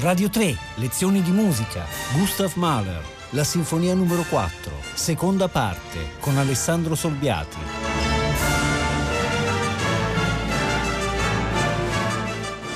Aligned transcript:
Radio 0.00 0.30
3, 0.30 0.56
lezioni 0.76 1.20
di 1.20 1.30
musica. 1.30 1.84
Gustav 2.14 2.54
Mahler, 2.54 3.04
la 3.30 3.44
Sinfonia 3.44 3.92
numero 3.92 4.22
4, 4.22 4.72
seconda 4.94 5.48
parte, 5.48 6.12
con 6.20 6.38
Alessandro 6.38 6.94
Solbiati. 6.94 7.58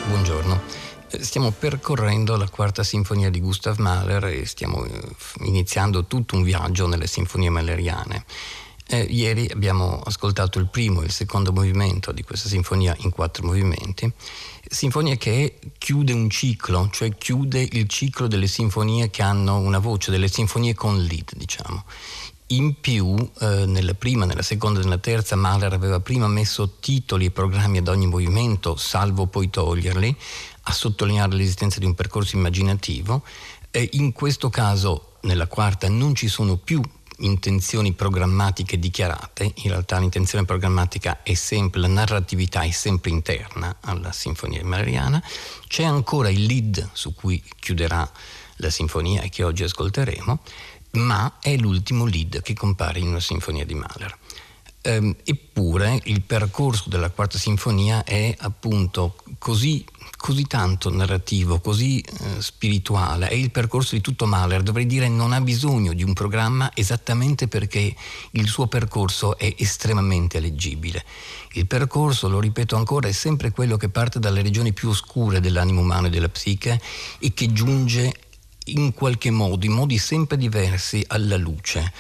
Buongiorno. 0.06 0.60
Eh, 1.08 1.24
stiamo 1.24 1.50
percorrendo 1.50 2.36
la 2.36 2.48
quarta 2.50 2.82
sinfonia 2.82 3.30
di 3.30 3.40
Gustav 3.40 3.78
Mahler 3.78 4.26
e 4.26 4.44
stiamo 4.44 4.84
eh, 4.84 5.00
iniziando 5.44 6.04
tutto 6.04 6.36
un 6.36 6.42
viaggio 6.42 6.86
nelle 6.86 7.06
sinfonie 7.06 7.48
mahleriane. 7.48 8.26
Eh, 8.86 9.00
ieri 9.00 9.48
abbiamo 9.50 10.00
ascoltato 10.04 10.58
il 10.58 10.66
primo 10.66 11.00
e 11.00 11.06
il 11.06 11.10
secondo 11.10 11.52
movimento 11.52 12.12
di 12.12 12.22
questa 12.22 12.48
sinfonia 12.48 12.94
in 13.00 13.10
quattro 13.10 13.46
movimenti 13.46 14.12
sinfonia 14.74 15.16
che 15.16 15.58
chiude 15.78 16.12
un 16.12 16.28
ciclo, 16.30 16.88
cioè 16.92 17.16
chiude 17.16 17.66
il 17.72 17.88
ciclo 17.88 18.26
delle 18.26 18.46
sinfonie 18.46 19.10
che 19.10 19.22
hanno 19.22 19.58
una 19.58 19.78
voce, 19.78 20.10
delle 20.10 20.28
sinfonie 20.28 20.74
con 20.74 21.00
lead, 21.02 21.34
diciamo. 21.34 21.84
In 22.48 22.78
più, 22.80 23.16
eh, 23.40 23.64
nella 23.66 23.94
prima, 23.94 24.26
nella 24.26 24.42
seconda 24.42 24.80
e 24.80 24.84
nella 24.84 24.98
terza, 24.98 25.36
Mahler 25.36 25.72
aveva 25.72 26.00
prima 26.00 26.28
messo 26.28 26.76
titoli 26.78 27.26
e 27.26 27.30
programmi 27.30 27.78
ad 27.78 27.88
ogni 27.88 28.06
movimento, 28.06 28.76
salvo 28.76 29.26
poi 29.26 29.48
toglierli, 29.48 30.14
a 30.64 30.72
sottolineare 30.72 31.34
l'esistenza 31.34 31.78
di 31.78 31.86
un 31.86 31.94
percorso 31.94 32.36
immaginativo. 32.36 33.22
E 33.70 33.88
in 33.92 34.12
questo 34.12 34.50
caso, 34.50 35.14
nella 35.22 35.46
quarta, 35.46 35.88
non 35.88 36.14
ci 36.14 36.28
sono 36.28 36.56
più 36.56 36.82
intenzioni 37.24 37.92
programmatiche 37.92 38.78
dichiarate, 38.78 39.44
in 39.44 39.70
realtà 39.70 39.98
l'intenzione 39.98 40.44
programmatica 40.44 41.22
è 41.22 41.34
sempre, 41.34 41.80
la 41.80 41.88
narratività 41.88 42.62
è 42.62 42.70
sempre 42.70 43.10
interna 43.10 43.76
alla 43.80 44.12
sinfonia 44.12 44.64
maleriana, 44.64 45.22
c'è 45.66 45.84
ancora 45.84 46.28
il 46.28 46.44
lead 46.44 46.90
su 46.92 47.14
cui 47.14 47.42
chiuderà 47.58 48.10
la 48.56 48.70
sinfonia 48.70 49.22
e 49.22 49.28
che 49.28 49.42
oggi 49.42 49.64
ascolteremo, 49.64 50.40
ma 50.92 51.38
è 51.40 51.56
l'ultimo 51.56 52.06
lead 52.06 52.42
che 52.42 52.54
compare 52.54 53.00
in 53.00 53.08
una 53.08 53.20
sinfonia 53.20 53.64
di 53.64 53.74
Mahler. 53.74 54.16
Ehm, 54.82 55.16
eppure 55.24 55.98
il 56.04 56.20
percorso 56.20 56.90
della 56.90 57.10
quarta 57.10 57.38
sinfonia 57.38 58.04
è 58.04 58.34
appunto 58.38 59.16
così 59.38 59.84
così 60.24 60.46
tanto 60.46 60.88
narrativo, 60.88 61.60
così 61.60 62.00
eh, 62.00 62.40
spirituale, 62.40 63.28
è 63.28 63.34
il 63.34 63.50
percorso 63.50 63.94
di 63.94 64.00
tutto 64.00 64.24
Mahler, 64.24 64.62
dovrei 64.62 64.86
dire 64.86 65.06
non 65.06 65.34
ha 65.34 65.40
bisogno 65.42 65.92
di 65.92 66.02
un 66.02 66.14
programma 66.14 66.70
esattamente 66.72 67.46
perché 67.46 67.94
il 68.30 68.48
suo 68.48 68.66
percorso 68.66 69.36
è 69.36 69.54
estremamente 69.58 70.40
leggibile. 70.40 71.04
Il 71.52 71.66
percorso, 71.66 72.30
lo 72.30 72.40
ripeto 72.40 72.74
ancora, 72.74 73.06
è 73.06 73.12
sempre 73.12 73.50
quello 73.50 73.76
che 73.76 73.90
parte 73.90 74.18
dalle 74.18 74.40
regioni 74.40 74.72
più 74.72 74.88
oscure 74.88 75.40
dell'animo 75.40 75.82
umano 75.82 76.06
e 76.06 76.10
della 76.10 76.30
psiche 76.30 76.80
e 77.18 77.34
che 77.34 77.52
giunge 77.52 78.14
in 78.68 78.94
qualche 78.94 79.30
modo, 79.30 79.66
in 79.66 79.72
modi 79.72 79.98
sempre 79.98 80.38
diversi, 80.38 81.04
alla 81.06 81.36
luce 81.36 81.92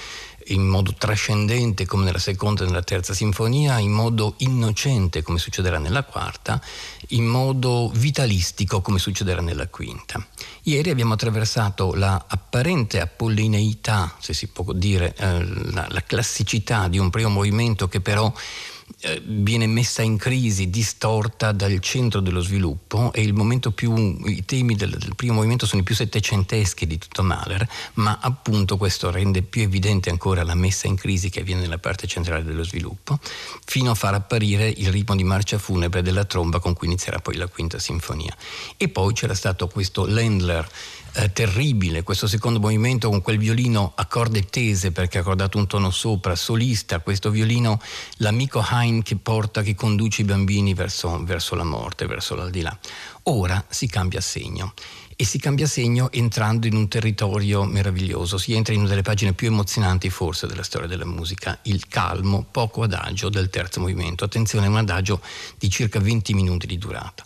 in 0.48 0.66
modo 0.66 0.94
trascendente 0.96 1.86
come 1.86 2.04
nella 2.04 2.18
seconda 2.18 2.62
e 2.62 2.66
nella 2.66 2.82
terza 2.82 3.14
sinfonia, 3.14 3.78
in 3.78 3.92
modo 3.92 4.34
innocente 4.38 5.22
come 5.22 5.38
succederà 5.38 5.78
nella 5.78 6.04
quarta, 6.04 6.60
in 7.08 7.24
modo 7.26 7.90
vitalistico 7.94 8.80
come 8.80 8.98
succederà 8.98 9.40
nella 9.40 9.68
quinta. 9.68 10.24
Ieri 10.62 10.90
abbiamo 10.90 11.14
attraversato 11.14 11.94
la 11.94 12.24
apparente 12.26 13.00
apollineità, 13.00 14.16
se 14.20 14.34
si 14.34 14.48
può 14.48 14.72
dire, 14.72 15.14
eh, 15.16 15.44
la, 15.72 15.86
la 15.88 16.02
classicità 16.02 16.88
di 16.88 16.98
un 16.98 17.10
primo 17.10 17.30
movimento 17.30 17.88
che 17.88 18.00
però 18.00 18.32
viene 19.24 19.66
messa 19.66 20.02
in 20.02 20.16
crisi, 20.16 20.70
distorta 20.70 21.52
dal 21.52 21.78
centro 21.80 22.20
dello 22.20 22.40
sviluppo 22.40 23.12
e 23.12 23.32
più, 23.74 24.18
i 24.26 24.44
temi 24.44 24.74
del, 24.74 24.90
del, 24.90 25.14
primo 25.14 25.34
movimento 25.34 25.66
sono 25.66 25.82
i 25.82 25.84
più 25.84 25.94
settecenteschi 25.94 26.86
di 26.86 26.98
tutto 26.98 27.22
Mahler, 27.22 27.68
ma 27.94 28.18
appunto 28.20 28.76
questo 28.76 29.10
rende 29.10 29.42
più 29.42 29.62
evidente 29.62 30.10
ancora 30.10 30.42
la 30.42 30.54
messa 30.54 30.86
in 30.86 30.96
crisi 30.96 31.28
che 31.28 31.40
avviene 31.40 31.62
nella 31.62 31.78
parte 31.78 32.06
centrale 32.06 32.44
dello 32.44 32.64
sviluppo, 32.64 33.18
fino 33.64 33.90
a 33.90 33.94
far 33.94 34.14
apparire 34.14 34.68
il 34.68 34.90
ritmo 34.90 35.14
di 35.14 35.24
marcia 35.24 35.58
funebre 35.58 36.02
della 36.02 36.24
tromba 36.24 36.58
con 36.58 36.74
cui 36.74 36.86
inizierà 36.86 37.18
poi 37.18 37.36
la 37.36 37.46
quinta 37.46 37.78
sinfonia. 37.78 38.34
E 38.76 38.88
poi 38.88 39.12
c'era 39.12 39.34
stato 39.34 39.68
questo 39.68 40.06
Lendler 40.06 40.68
eh, 41.14 41.32
terribile, 41.32 42.02
questo 42.02 42.26
secondo 42.26 42.58
movimento 42.58 43.08
con 43.08 43.22
quel 43.22 43.38
violino 43.38 43.92
a 43.94 44.06
corde 44.06 44.42
tese 44.44 44.90
perché 44.90 45.18
ha 45.18 45.20
accordato 45.20 45.58
un 45.58 45.66
tono 45.66 45.90
sopra, 45.90 46.34
solista, 46.34 47.00
questo 47.00 47.30
violino, 47.30 47.80
l'amico 48.16 48.64
Hein 48.68 49.02
che 49.02 49.16
porta, 49.16 49.62
che 49.62 49.74
conduce 49.74 50.22
i 50.22 50.24
bambini 50.24 50.74
verso, 50.74 51.22
verso 51.24 51.54
la 51.54 51.64
morte, 51.64 52.06
verso 52.06 52.34
l'aldilà. 52.34 52.76
Ora 53.24 53.64
si 53.68 53.86
cambia 53.86 54.20
segno 54.20 54.74
e 55.16 55.24
si 55.24 55.38
cambia 55.38 55.66
segno 55.66 56.10
entrando 56.10 56.66
in 56.66 56.74
un 56.74 56.88
territorio 56.88 57.64
meraviglioso, 57.64 58.36
si 58.36 58.52
entra 58.52 58.74
in 58.74 58.80
una 58.80 58.88
delle 58.88 59.02
pagine 59.02 59.32
più 59.32 59.46
emozionanti 59.46 60.10
forse 60.10 60.48
della 60.48 60.64
storia 60.64 60.88
della 60.88 61.06
musica, 61.06 61.58
il 61.62 61.86
calmo, 61.86 62.44
poco 62.50 62.82
adagio 62.82 63.28
del 63.28 63.50
terzo 63.50 63.78
movimento. 63.78 64.24
Attenzione, 64.24 64.66
un 64.66 64.76
adagio 64.76 65.20
di 65.58 65.70
circa 65.70 66.00
20 66.00 66.34
minuti 66.34 66.66
di 66.66 66.76
durata 66.76 67.24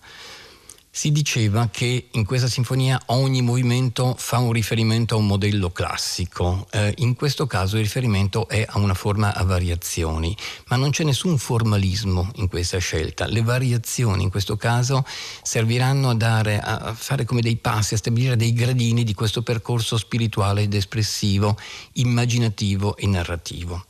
si 0.98 1.12
diceva 1.12 1.68
che 1.70 2.08
in 2.10 2.24
questa 2.24 2.48
sinfonia 2.48 3.00
ogni 3.06 3.40
movimento 3.40 4.16
fa 4.18 4.38
un 4.38 4.50
riferimento 4.50 5.14
a 5.14 5.18
un 5.18 5.28
modello 5.28 5.70
classico, 5.70 6.66
eh, 6.72 6.92
in 6.96 7.14
questo 7.14 7.46
caso 7.46 7.76
il 7.76 7.84
riferimento 7.84 8.48
è 8.48 8.66
a 8.68 8.80
una 8.80 8.94
forma 8.94 9.32
a 9.32 9.44
variazioni, 9.44 10.36
ma 10.66 10.74
non 10.74 10.90
c'è 10.90 11.04
nessun 11.04 11.38
formalismo 11.38 12.32
in 12.38 12.48
questa 12.48 12.78
scelta, 12.78 13.28
le 13.28 13.42
variazioni 13.42 14.24
in 14.24 14.30
questo 14.30 14.56
caso 14.56 15.04
serviranno 15.40 16.10
a, 16.10 16.14
dare, 16.16 16.58
a 16.58 16.92
fare 16.94 17.24
come 17.24 17.42
dei 17.42 17.58
passi, 17.58 17.94
a 17.94 17.98
stabilire 17.98 18.34
dei 18.34 18.52
gradini 18.52 19.04
di 19.04 19.14
questo 19.14 19.42
percorso 19.42 19.98
spirituale 19.98 20.62
ed 20.62 20.74
espressivo, 20.74 21.56
immaginativo 21.92 22.96
e 22.96 23.06
narrativo. 23.06 23.84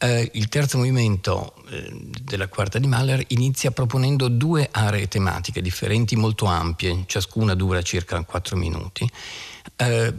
Eh, 0.00 0.30
il 0.34 0.48
terzo 0.48 0.78
movimento 0.78 1.54
eh, 1.70 1.92
della 2.22 2.46
quarta 2.46 2.78
di 2.78 2.86
Mahler 2.86 3.24
inizia 3.28 3.72
proponendo 3.72 4.28
due 4.28 4.68
aree 4.70 5.08
tematiche 5.08 5.60
differenti, 5.60 6.14
molto 6.14 6.44
ampie, 6.46 7.04
ciascuna 7.06 7.54
dura 7.54 7.82
circa 7.82 8.22
4 8.22 8.56
minuti. 8.56 9.10
Eh, 9.76 10.14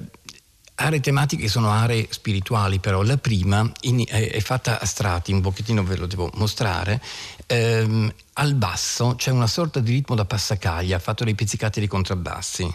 aree 0.76 1.00
tematiche 1.00 1.48
sono 1.48 1.70
aree 1.70 2.08
spirituali, 2.10 2.80
però 2.80 3.04
la 3.04 3.18
prima 3.18 3.70
in, 3.82 4.04
è, 4.06 4.32
è, 4.32 4.40
fatta 4.42 4.80
a 4.80 4.86
strati, 4.86 5.32
un 5.32 5.42
pochettino 5.42 5.84
ve 5.84 5.96
lo 5.96 6.08
devo 6.08 6.30
mostrare. 6.36 7.02
Ehm, 7.48 8.14
al 8.34 8.54
basso 8.56 9.16
c'è 9.16 9.32
una 9.32 9.48
sorta 9.48 9.80
di 9.80 9.92
ritmo 9.92 10.16
da 10.16 10.26
passacaglia 10.26 11.00
fatto 11.00 11.24
dai 11.24 11.36
pizzicati 11.36 11.80
di 11.80 11.88
contrabbassi. 11.88 12.74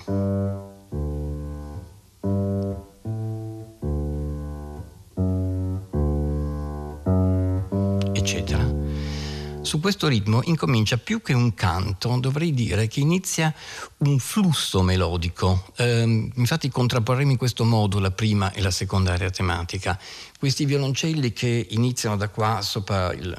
Su 9.75 9.81
questo 9.81 10.07
ritmo 10.07 10.41
incomincia 10.45 10.99
più 10.99 11.21
che 11.21 11.33
un 11.33 11.53
canto, 11.53 12.17
dovrei 12.21 12.55
dire 12.55 12.87
che 12.87 13.01
inizia 13.01 13.53
un 13.97 14.21
flusso 14.21 14.83
melodico. 14.83 15.73
Eh, 15.75 16.31
infatti 16.33 16.69
contrapporremo 16.69 17.33
in 17.33 17.37
questo 17.37 17.65
modo 17.65 17.99
la 17.99 18.13
prima 18.13 18.53
e 18.53 18.63
la 18.63 18.71
seconda 18.71 19.15
area 19.15 19.31
tematica. 19.31 19.99
Questi 20.39 20.65
violoncelli 20.65 21.33
che 21.33 21.67
iniziano 21.71 22.17
da 22.17 22.29
qua 22.29 22.61
sopra 22.63 23.13
il... 23.15 23.37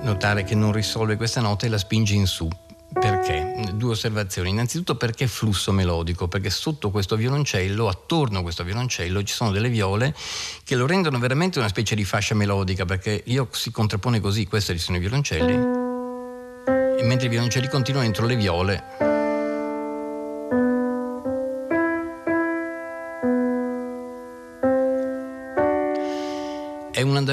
Notare 0.00 0.44
che 0.44 0.54
non 0.54 0.70
risolve 0.70 1.16
questa 1.16 1.40
nota 1.40 1.66
e 1.66 1.70
la 1.70 1.78
spinge 1.78 2.14
in 2.14 2.28
su. 2.28 2.48
Perché? 3.24 3.72
Due 3.74 3.92
osservazioni. 3.92 4.50
Innanzitutto 4.50 4.96
perché 4.96 5.26
flusso 5.26 5.72
melodico? 5.72 6.28
Perché 6.28 6.50
sotto 6.50 6.90
questo 6.90 7.16
violoncello, 7.16 7.88
attorno 7.88 8.40
a 8.40 8.42
questo 8.42 8.64
violoncello, 8.64 9.22
ci 9.22 9.32
sono 9.32 9.50
delle 9.50 9.70
viole 9.70 10.14
che 10.62 10.74
lo 10.74 10.86
rendono 10.86 11.18
veramente 11.18 11.58
una 11.58 11.68
specie 11.68 11.94
di 11.94 12.04
fascia 12.04 12.34
melodica, 12.34 12.84
perché 12.84 13.22
io 13.24 13.48
si 13.50 13.70
contrappone 13.70 14.20
così, 14.20 14.46
questi 14.46 14.76
sono 14.78 14.98
i 14.98 15.00
violoncelli, 15.00 15.54
e 16.98 17.02
mentre 17.02 17.26
i 17.26 17.30
violoncelli 17.30 17.68
continuano 17.68 18.06
entro 18.06 18.26
le 18.26 18.36
viole 18.36 19.13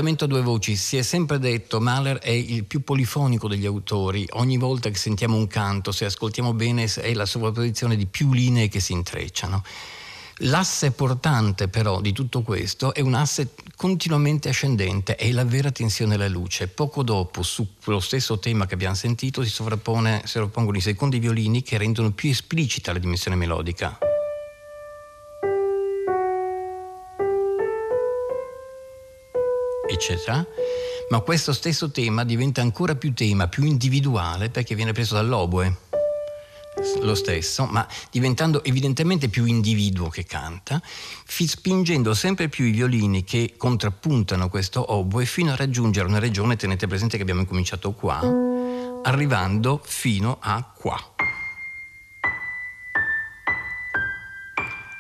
un 0.02 0.08
andamento 0.08 0.24
a 0.26 0.28
due 0.28 0.42
voci. 0.42 0.76
Si 0.76 0.98
è 0.98 1.04
sempre 1.04 1.38
detto 1.38 1.78
che 1.78 1.84
Mahler 1.84 2.18
è 2.18 2.32
il 2.32 2.66
più 2.66 2.84
polifonico 2.84 3.48
degli 3.48 3.66
autori. 3.66 4.26
Ogni 4.32 4.58
volta 4.58 4.90
che 4.90 4.98
sentiamo 4.98 5.38
un 5.38 5.48
canto, 5.48 5.92
se 5.92 6.06
ascoltiamo 6.06 6.54
bene, 6.54 6.86
è 6.86 7.14
la 7.14 7.26
sovrapposizione 7.26 7.96
di 7.96 8.08
più 8.08 8.34
linee 8.34 8.68
che 8.68 8.80
si 8.80 8.94
intrecciano. 8.94 9.64
L'asse 10.46 10.92
portante 10.92 11.68
però 11.68 12.02
di 12.02 12.14
tutto 12.14 12.42
questo 12.42 12.96
è 12.96 13.02
un 13.02 13.14
asse 13.14 13.54
continuamente 13.76 14.50
ascendente, 14.50 15.16
è 15.16 15.32
la 15.32 15.46
vera 15.46 15.72
tensione 15.72 16.16
alla 16.16 16.28
luce. 16.28 16.68
Poco 16.68 17.04
dopo, 17.04 17.44
su 17.44 17.76
quello 17.84 18.00
stesso 18.00 18.40
tema 18.40 18.66
che 18.66 18.74
abbiamo 18.74 18.96
sentito, 18.96 19.44
si 19.44 19.50
sovrappongono 19.50 20.78
i 20.78 20.82
secondi 20.82 21.20
violini 21.20 21.62
che 21.62 21.78
rendono 21.78 22.12
più 22.12 22.32
esplicita 22.32 22.92
la 22.92 23.00
dimensione 23.00 23.38
melodica. 23.38 24.00
Eccetera, 29.92 30.46
ma 31.10 31.20
questo 31.20 31.54
stesso 31.54 31.92
tema 31.92 32.24
diventa 32.24 32.62
ancora 32.62 32.96
più 32.96 33.14
tema, 33.14 33.48
più 33.48 33.64
individuale, 33.64 34.50
perché 34.50 34.76
viene 34.76 34.94
preso 34.94 35.16
dall'oboe 35.16 35.90
lo 37.02 37.16
stesso, 37.16 37.66
ma 37.66 37.86
diventando 38.10 38.64
evidentemente 38.64 39.28
più 39.28 39.46
individuo 39.46 40.10
che 40.10 40.24
canta, 40.24 40.82
spingendo 41.26 42.14
sempre 42.14 42.48
più 42.48 42.66
i 42.66 42.72
violini 42.72 43.24
che 43.24 43.56
contrappuntano 43.58 44.50
questo 44.50 44.94
oboe 44.94 45.26
fino 45.26 45.52
a 45.52 45.56
raggiungere 45.56 46.08
una 46.08 46.20
regione, 46.20 46.56
tenete 46.56 46.88
presente 46.88 47.18
che 47.18 47.24
abbiamo 47.24 47.42
incominciato 47.42 47.92
qua, 47.92 48.22
arrivando 49.04 49.82
fino 49.84 50.38
a 50.40 50.64
qua. 50.74 51.41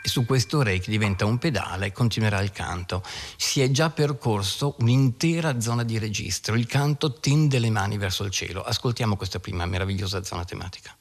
E 0.03 0.09
su 0.09 0.25
questo 0.25 0.61
re 0.63 0.79
che 0.79 0.89
diventa 0.89 1.25
un 1.25 1.37
pedale 1.37 1.91
continuerà 1.91 2.41
il 2.41 2.51
canto. 2.51 3.03
Si 3.37 3.61
è 3.61 3.69
già 3.69 3.89
percorso 3.89 4.75
un'intera 4.79 5.59
zona 5.59 5.83
di 5.83 5.97
registro, 5.97 6.55
il 6.55 6.65
canto 6.65 7.13
tende 7.13 7.59
le 7.59 7.69
mani 7.69 7.97
verso 7.97 8.23
il 8.23 8.31
cielo. 8.31 8.63
Ascoltiamo 8.63 9.15
questa 9.15 9.39
prima 9.39 9.65
meravigliosa 9.65 10.23
zona 10.23 10.43
tematica. 10.45 10.95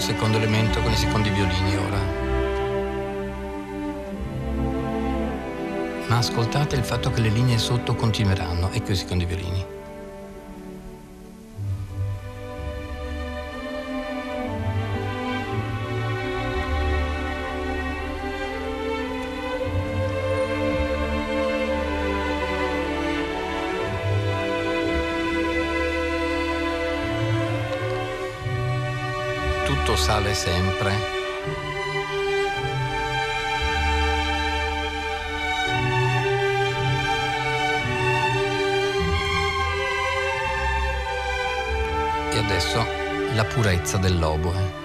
Il 0.00 0.06
secondo 0.06 0.38
elemento 0.38 0.80
con 0.80 0.90
i 0.90 0.96
secondi 0.96 1.28
violini 1.28 1.76
ora. 1.76 1.98
Ma 6.06 6.16
ascoltate 6.16 6.76
il 6.76 6.84
fatto 6.84 7.10
che 7.10 7.20
le 7.20 7.28
linee 7.28 7.58
sotto 7.58 7.94
continueranno, 7.94 8.70
ecco 8.72 8.92
i 8.92 8.96
secondi 8.96 9.26
violini. 9.26 9.79
Sale 30.10 30.34
sempre. 30.34 30.92
E 42.32 42.38
adesso 42.38 42.84
la 43.34 43.44
purezza 43.44 43.98
dell'oboe. 43.98 44.78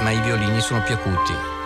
Ma 0.00 0.10
i 0.10 0.20
violini 0.20 0.60
sono 0.60 0.82
più 0.82 0.96
acuti. 0.96 1.61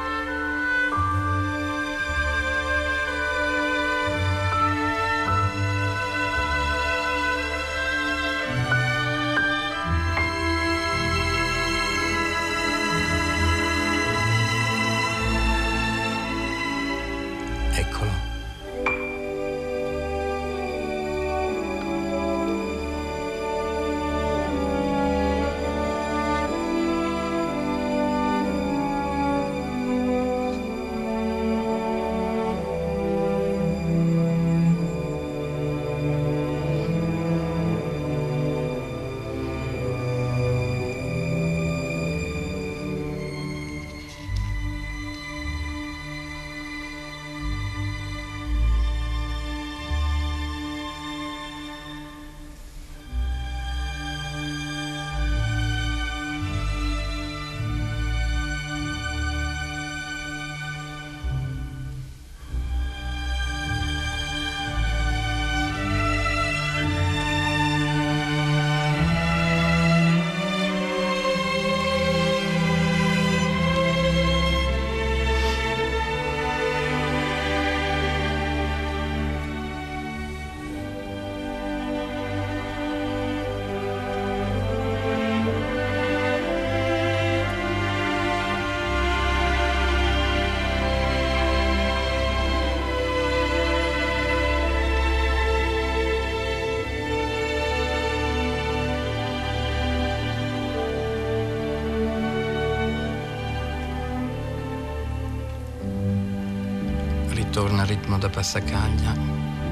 Torna 107.57 107.81
al 107.81 107.89
ritmo 107.89 108.19
da 108.19 108.29
passacaglia 108.29 109.15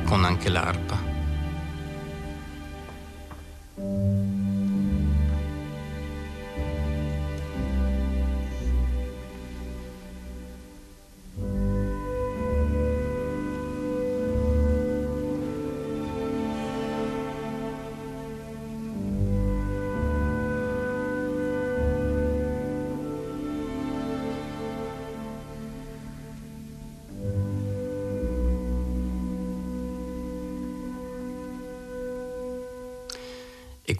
con 0.07 0.25
anche 0.25 0.49
l'arpa. 0.49 1.14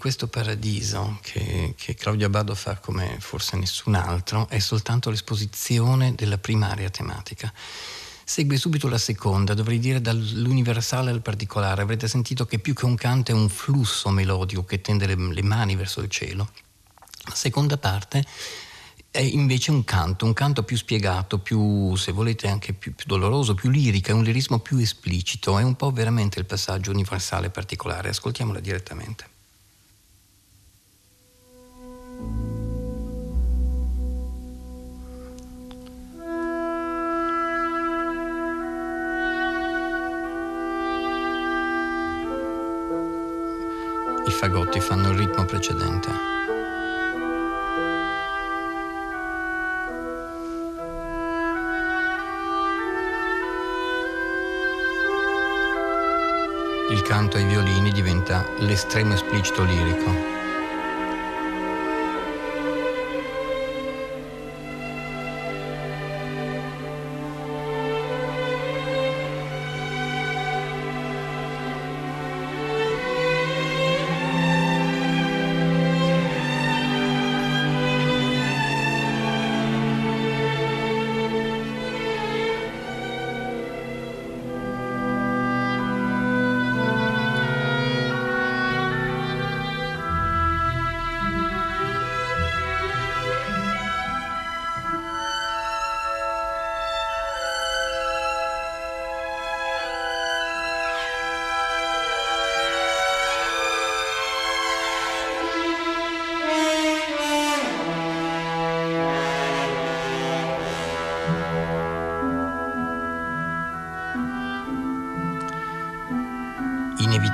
Questo 0.05 0.27
paradiso 0.27 1.17
che, 1.23 1.73
che 1.75 1.95
Claudio 1.95 2.27
Abbado 2.27 2.53
fa 2.53 2.77
come 2.77 3.17
forse 3.19 3.57
nessun 3.57 3.95
altro 3.95 4.47
è 4.49 4.59
soltanto 4.59 5.09
l'esposizione 5.09 6.13
della 6.13 6.37
primaria 6.37 6.91
tematica. 6.91 7.51
Segue 8.23 8.55
subito 8.57 8.87
la 8.87 8.99
seconda, 8.99 9.55
dovrei 9.55 9.79
dire 9.79 10.01
dall'universale 10.01 11.09
al 11.09 11.23
particolare. 11.23 11.81
Avrete 11.81 12.07
sentito 12.07 12.45
che 12.45 12.59
più 12.59 12.75
che 12.75 12.85
un 12.85 12.93
canto 12.93 13.31
è 13.31 13.33
un 13.33 13.49
flusso 13.49 14.11
melodico 14.11 14.63
che 14.63 14.79
tende 14.79 15.07
le, 15.07 15.15
le 15.15 15.41
mani 15.41 15.75
verso 15.75 16.01
il 16.01 16.09
cielo. 16.11 16.51
La 17.23 17.33
seconda 17.33 17.79
parte 17.79 18.23
è 19.09 19.21
invece 19.21 19.71
un 19.71 19.83
canto, 19.83 20.25
un 20.25 20.33
canto 20.33 20.61
più 20.61 20.77
spiegato, 20.77 21.39
più, 21.39 21.95
se 21.95 22.11
volete, 22.11 22.47
anche 22.47 22.73
più, 22.73 22.93
più, 22.93 23.05
doloroso, 23.07 23.55
più 23.55 23.71
lirico, 23.71 24.11
è 24.11 24.13
un 24.13 24.23
lirismo 24.23 24.59
più 24.59 24.77
esplicito, 24.77 25.57
è 25.57 25.63
un 25.63 25.75
po' 25.75 25.89
veramente 25.89 26.37
il 26.37 26.45
passaggio 26.45 26.91
universale 26.91 27.49
particolare. 27.49 28.09
Ascoltiamola 28.09 28.59
direttamente. 28.59 29.33
I 44.27 44.31
fagotti 44.31 44.79
fanno 44.79 45.11
il 45.11 45.17
ritmo 45.17 45.45
precedente. 45.45 46.35
il 56.95 57.01
canto 57.01 57.35
ai 57.37 57.45
violini 57.45 57.91
diventa 57.91 58.45
l'estremo 58.59 59.13
esplicito 59.13 59.63
lirico. 59.63 60.34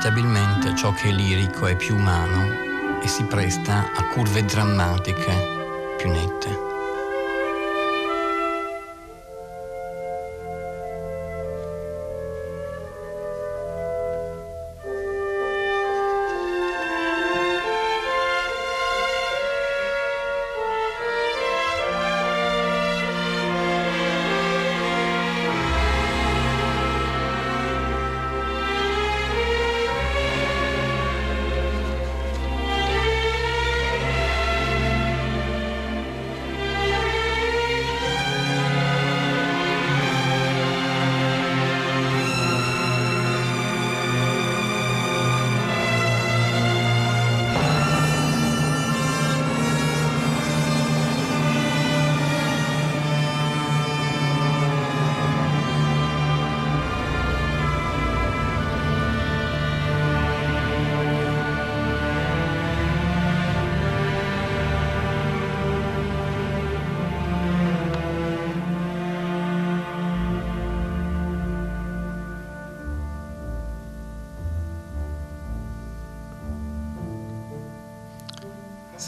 Inevitabilmente 0.02 0.76
ciò 0.76 0.92
che 0.94 1.10
è 1.10 1.12
lirico 1.12 1.68
è 1.68 1.76
più 1.76 1.96
umano 1.96 3.00
e 3.04 3.08
si 3.08 3.24
presta 3.26 3.92
a 3.94 4.08
curve 4.08 4.44
drammatiche 4.44 5.96
più 5.98 6.10
nette. 6.10 6.71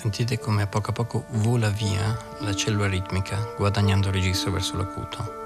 Sentite 0.03 0.37
come 0.37 0.63
a 0.63 0.67
poco 0.67 0.89
a 0.89 0.93
poco 0.93 1.23
vola 1.29 1.69
via 1.69 2.13
la 2.39 2.53
cellula 2.53 2.89
ritmica, 2.89 3.53
guadagnando 3.55 4.11
registro 4.11 4.51
verso 4.51 4.75
l'acuto. 4.75 5.42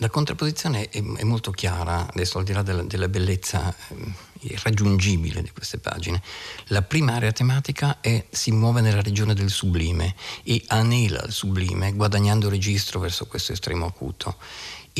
La 0.00 0.08
contrapposizione 0.08 0.88
è, 0.88 1.02
è, 1.02 1.24
molto 1.24 1.50
chiara, 1.50 2.08
adesso 2.10 2.38
al 2.38 2.44
di 2.44 2.54
là 2.54 2.62
della, 2.62 2.82
della 2.82 3.08
bellezza 3.08 3.74
eh, 3.88 3.94
irraggiungibile 4.40 5.42
di 5.42 5.50
queste 5.50 5.76
pagine. 5.76 6.22
La 6.68 6.80
prima 6.80 7.14
area 7.14 7.32
tematica 7.32 8.00
è, 8.00 8.24
si 8.30 8.50
muove 8.50 8.80
nella 8.80 9.02
regione 9.02 9.34
del 9.34 9.50
sublime 9.50 10.14
e 10.42 10.64
anela 10.68 11.22
il 11.26 11.32
sublime 11.32 11.92
guadagnando 11.92 12.48
registro 12.48 12.98
verso 12.98 13.26
questo 13.26 13.52
estremo 13.52 13.84
acuto 13.84 14.36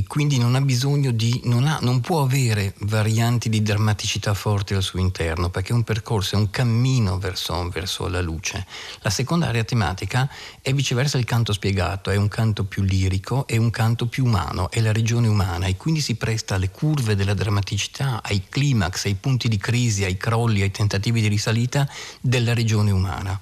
e 0.00 0.06
quindi 0.06 0.38
non 0.38 0.54
ha 0.54 0.62
bisogno 0.62 1.10
di, 1.10 1.42
non, 1.44 1.66
ha, 1.66 1.78
non, 1.82 2.00
può 2.00 2.22
avere 2.22 2.72
varianti 2.78 3.50
di 3.50 3.60
drammaticità 3.60 4.32
forti 4.32 4.72
al 4.72 4.82
suo 4.82 4.98
interno 4.98 5.50
perché 5.50 5.72
è 5.72 5.74
un 5.74 5.84
percorso, 5.84 6.36
è 6.36 6.38
un 6.38 6.48
cammino 6.48 7.18
verso, 7.18 7.68
verso 7.68 8.08
la 8.08 8.22
luce. 8.22 8.66
La 9.00 9.10
seconda 9.10 9.48
area 9.48 9.62
tematica 9.62 10.26
è 10.62 10.72
viceversa 10.72 11.18
il 11.18 11.26
canto 11.26 11.52
spiegato, 11.52 12.08
è 12.08 12.16
un 12.16 12.28
canto 12.28 12.64
più 12.64 12.82
lirico, 12.82 13.46
è 13.46 13.58
un 13.58 13.68
canto 13.68 14.06
più 14.06 14.24
umano, 14.24 14.70
è 14.70 14.80
la 14.80 14.90
regione 14.92 15.28
umana 15.28 15.66
e 15.66 15.76
quindi 15.76 16.00
si 16.00 16.14
presta 16.14 16.54
alle 16.54 16.70
curve 16.70 17.14
della 17.14 17.34
drammaticità, 17.34 18.22
ai 18.22 18.44
climax, 18.48 19.04
ai 19.04 19.16
punti 19.16 19.48
di 19.48 19.58
crisi, 19.58 20.04
ai 20.04 20.16
crolli, 20.16 20.62
ai 20.62 20.70
tentativi 20.70 21.20
di 21.20 21.28
risalita 21.28 21.86
della 22.22 22.54
regione 22.54 22.90
umana. 22.90 23.38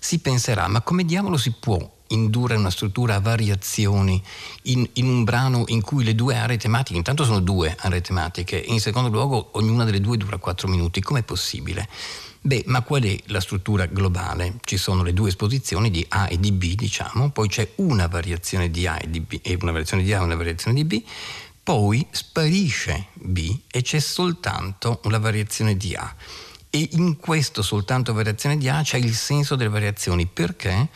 Si 0.00 0.18
penserà, 0.20 0.66
ma 0.66 0.80
come 0.80 1.04
diavolo 1.04 1.36
si 1.36 1.52
può 1.60 1.98
indurre 2.10 2.56
una 2.56 2.70
struttura 2.70 3.16
a 3.16 3.20
variazioni 3.20 4.22
in, 4.62 4.88
in, 4.94 5.06
un 5.06 5.24
brano 5.24 5.64
in 5.68 5.80
cui 5.80 6.04
le 6.04 6.14
due 6.14 6.36
aree 6.36 6.56
tematiche, 6.56 6.96
intanto 6.96 7.24
sono 7.24 7.40
due 7.40 7.74
aree 7.78 8.00
tematiche, 8.00 8.64
e 8.64 8.72
in 8.72 8.80
secondo 8.80 9.08
luogo 9.08 9.50
ognuna 9.52 9.84
delle 9.84 10.00
due 10.00 10.16
dura 10.16 10.38
quattro 10.38 10.68
minuti, 10.68 11.00
com'è 11.00 11.22
possibile? 11.22 11.88
Beh, 12.42 12.64
ma 12.66 12.80
qual 12.82 13.02
è 13.02 13.18
la 13.26 13.40
struttura 13.40 13.84
globale? 13.86 14.56
Ci 14.62 14.78
sono 14.78 15.02
le 15.02 15.12
due 15.12 15.28
esposizioni 15.28 15.90
di 15.90 16.04
A 16.08 16.26
e 16.30 16.40
di 16.40 16.52
B, 16.52 16.74
diciamo, 16.74 17.30
poi 17.30 17.48
c'è 17.48 17.72
una 17.76 18.06
variazione 18.06 18.70
di 18.70 18.86
A 18.86 18.98
e 18.98 19.10
di 19.10 19.20
B, 19.20 19.38
e 19.42 19.58
una 19.60 19.72
variazione 19.72 20.02
di 20.02 20.12
A 20.12 20.20
e 20.20 20.24
una 20.24 20.36
variazione 20.36 20.76
di 20.76 20.84
B, 20.84 21.02
poi 21.62 22.06
sparisce 22.10 23.08
B 23.12 23.56
e 23.70 23.82
c'è 23.82 24.00
soltanto 24.00 25.00
la 25.04 25.18
variazione 25.18 25.76
di 25.76 25.94
A. 25.94 26.14
E 26.70 26.88
in 26.92 27.16
questo 27.18 27.62
soltanto 27.62 28.12
variazione 28.12 28.56
di 28.56 28.68
A 28.68 28.80
c'è 28.82 28.96
il 28.96 29.14
senso 29.14 29.56
delle 29.56 29.70
variazioni. 29.70 30.26
Perché? 30.26 30.88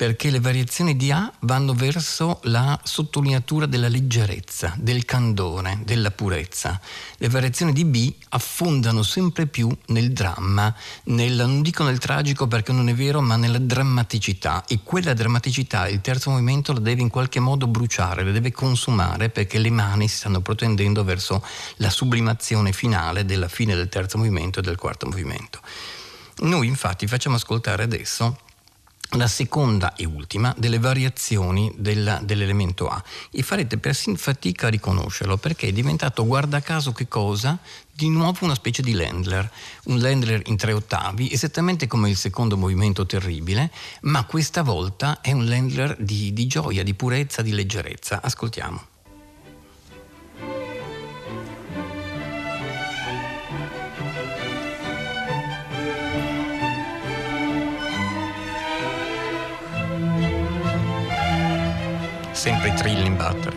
Perché 0.00 0.30
le 0.30 0.40
variazioni 0.40 0.96
di 0.96 1.10
A 1.10 1.30
vanno 1.40 1.74
verso 1.74 2.40
la 2.44 2.80
sottolineatura 2.82 3.66
della 3.66 3.88
leggerezza, 3.88 4.72
del 4.78 5.04
candore, 5.04 5.80
della 5.84 6.10
purezza. 6.10 6.80
Le 7.18 7.28
variazioni 7.28 7.74
di 7.74 7.84
B 7.84 8.10
affondano 8.30 9.02
sempre 9.02 9.46
più 9.46 9.68
nel 9.88 10.14
dramma, 10.14 10.74
nel, 11.04 11.34
non 11.34 11.60
dico 11.60 11.84
nel 11.84 11.98
tragico 11.98 12.48
perché 12.48 12.72
non 12.72 12.88
è 12.88 12.94
vero, 12.94 13.20
ma 13.20 13.36
nella 13.36 13.58
drammaticità 13.58 14.64
e 14.66 14.80
quella 14.82 15.12
drammaticità 15.12 15.86
il 15.86 16.00
terzo 16.00 16.30
movimento 16.30 16.72
la 16.72 16.80
deve 16.80 17.02
in 17.02 17.10
qualche 17.10 17.38
modo 17.38 17.66
bruciare, 17.66 18.24
la 18.24 18.30
deve 18.30 18.52
consumare 18.52 19.28
perché 19.28 19.58
le 19.58 19.70
mani 19.70 20.08
si 20.08 20.16
stanno 20.16 20.40
protendendo 20.40 21.04
verso 21.04 21.44
la 21.76 21.90
sublimazione 21.90 22.72
finale 22.72 23.26
della 23.26 23.48
fine 23.48 23.74
del 23.74 23.90
terzo 23.90 24.16
movimento 24.16 24.60
e 24.60 24.62
del 24.62 24.76
quarto 24.76 25.04
movimento. 25.04 25.60
Noi 26.38 26.68
infatti 26.68 27.06
facciamo 27.06 27.36
ascoltare 27.36 27.82
adesso 27.82 28.48
la 29.16 29.26
seconda 29.26 29.94
e 29.94 30.04
ultima 30.04 30.54
delle 30.56 30.78
variazioni 30.78 31.72
del, 31.76 32.20
dell'elemento 32.22 32.88
A 32.88 33.02
e 33.30 33.42
farete 33.42 33.78
persino 33.78 34.16
fatica 34.16 34.68
a 34.68 34.70
riconoscerlo 34.70 35.36
perché 35.36 35.68
è 35.68 35.72
diventato 35.72 36.24
guarda 36.24 36.60
caso 36.60 36.92
che 36.92 37.08
cosa? 37.08 37.58
Di 37.92 38.08
nuovo 38.08 38.44
una 38.44 38.54
specie 38.54 38.82
di 38.82 38.92
Landler, 38.92 39.50
un 39.84 39.98
Landler 39.98 40.42
in 40.46 40.56
tre 40.56 40.72
ottavi, 40.72 41.32
esattamente 41.32 41.86
come 41.86 42.08
il 42.08 42.16
secondo 42.16 42.56
movimento 42.56 43.04
terribile, 43.04 43.70
ma 44.02 44.24
questa 44.24 44.62
volta 44.62 45.20
è 45.20 45.32
un 45.32 45.46
Landler 45.46 45.96
di, 45.98 46.32
di 46.32 46.46
gioia, 46.46 46.82
di 46.82 46.94
purezza, 46.94 47.42
di 47.42 47.52
leggerezza. 47.52 48.22
Ascoltiamo. 48.22 48.99
Sempre 62.40 62.70
i 62.70 62.74
trill 62.74 63.04
in 63.04 63.16
battere. 63.16 63.54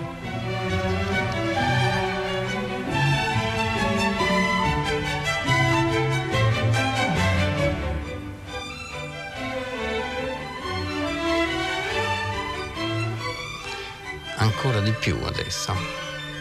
Ancora 14.36 14.82
di 14.82 14.92
più 15.00 15.18
adesso, 15.24 15.74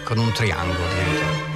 con 0.02 0.18
un 0.18 0.32
triangolo 0.32 1.51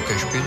Glockenspiel. 0.00 0.42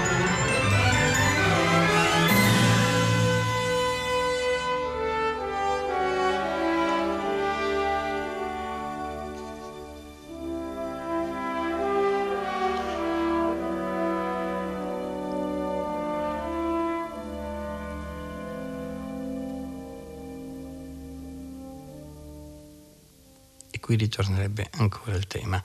E 23.72 23.80
qui 23.80 23.96
ritornerebbe 23.96 24.70
ancora 24.78 25.16
il 25.16 25.28
tema 25.28 25.62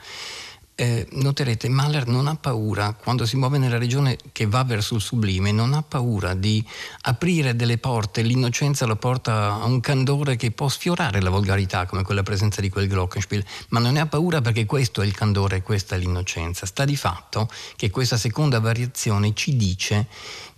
eh, 0.80 1.08
noterete 1.10 1.68
Mahler 1.68 2.06
non 2.06 2.28
ha 2.28 2.36
paura, 2.36 2.92
quando 2.94 3.26
si 3.26 3.36
muove 3.36 3.58
nella 3.58 3.78
regione 3.78 4.16
che 4.30 4.46
va 4.46 4.62
verso 4.62 4.94
il 4.94 5.00
sublime, 5.00 5.50
non 5.50 5.74
ha 5.74 5.82
paura 5.82 6.34
di 6.34 6.64
aprire 7.00 7.56
delle 7.56 7.78
porte, 7.78 8.22
l'innocenza 8.22 8.86
lo 8.86 8.94
porta 8.94 9.54
a 9.54 9.64
un 9.64 9.80
candore 9.80 10.36
che 10.36 10.52
può 10.52 10.68
sfiorare 10.68 11.20
la 11.20 11.30
volgarità, 11.30 11.84
come 11.86 12.04
quella 12.04 12.22
presenza 12.22 12.60
di 12.60 12.68
quel 12.68 12.86
Glockenspiel, 12.86 13.44
ma 13.70 13.80
non 13.80 13.94
ne 13.94 14.00
ha 14.00 14.06
paura 14.06 14.40
perché 14.40 14.66
questo 14.66 15.02
è 15.02 15.06
il 15.06 15.14
candore 15.16 15.62
questa 15.62 15.96
è 15.96 15.98
l'innocenza. 15.98 16.64
Sta 16.64 16.84
di 16.84 16.96
fatto 16.96 17.50
che 17.74 17.90
questa 17.90 18.16
seconda 18.16 18.60
variazione 18.60 19.34
ci 19.34 19.56
dice 19.56 20.06